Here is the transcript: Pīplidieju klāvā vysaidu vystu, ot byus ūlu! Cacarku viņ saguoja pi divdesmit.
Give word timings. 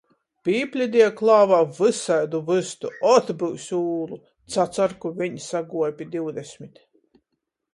Pīplidieju 0.47 1.09
klāvā 1.17 1.59
vysaidu 1.79 2.39
vystu, 2.47 2.91
ot 3.11 3.29
byus 3.43 3.67
ūlu! 3.83 4.19
Cacarku 4.57 5.13
viņ 5.21 5.37
saguoja 5.51 5.95
pi 6.01 6.09
divdesmit. 6.17 6.83